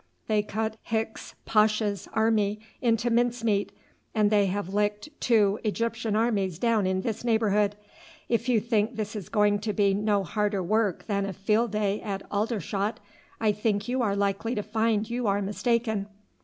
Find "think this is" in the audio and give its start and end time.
8.59-9.29